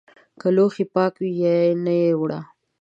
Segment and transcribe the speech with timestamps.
[0.39, 1.55] که لوښي پاک وي یا
[1.85, 2.39] نه رایې وړه!